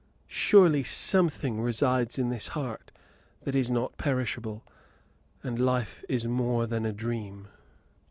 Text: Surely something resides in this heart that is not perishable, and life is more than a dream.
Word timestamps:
Surely 0.25 0.81
something 0.81 1.61
resides 1.61 2.17
in 2.17 2.29
this 2.29 2.47
heart 2.57 2.89
that 3.43 3.55
is 3.55 3.69
not 3.69 3.97
perishable, 3.99 4.63
and 5.43 5.59
life 5.59 6.03
is 6.09 6.25
more 6.27 6.65
than 6.65 6.87
a 6.87 6.91
dream. 6.91 7.47